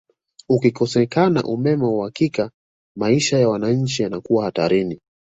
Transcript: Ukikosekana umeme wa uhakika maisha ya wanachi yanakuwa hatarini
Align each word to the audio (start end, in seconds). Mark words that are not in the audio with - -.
Ukikosekana 0.49 1.43
umeme 1.43 1.85
wa 1.85 1.91
uhakika 1.97 2.51
maisha 2.95 3.39
ya 3.39 3.49
wanachi 3.49 4.03
yanakuwa 4.03 4.45
hatarini 4.45 4.99